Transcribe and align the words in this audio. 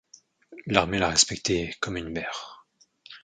L'armée 0.65 0.97
l'a 0.97 1.09
respectée 1.09 1.75
comme 1.79 1.95
une 1.95 2.09
mère. 2.09 2.65